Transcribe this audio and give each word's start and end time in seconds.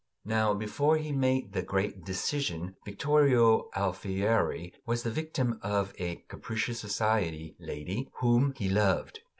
Now, 0.25 0.55
before 0.55 0.97
he 0.97 1.11
made 1.11 1.53
the 1.53 1.61
great 1.61 2.03
"decision," 2.03 2.75
Vittorio 2.83 3.69
Alfieri 3.75 4.73
was 4.83 5.03
the 5.03 5.11
victim 5.11 5.59
of 5.61 5.93
a 5.99 6.23
capricious 6.27 6.79
society 6.79 7.55
lady 7.59 8.09
whom 8.13 8.55
he 8.57 8.67
loved. 8.67 9.19